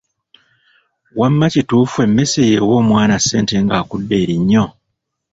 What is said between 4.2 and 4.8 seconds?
erinnyo?